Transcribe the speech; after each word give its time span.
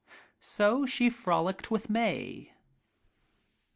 So 0.39 0.87
she 0.87 1.11
frolicked 1.11 1.69
with 1.69 1.87
Mae. 1.87 2.51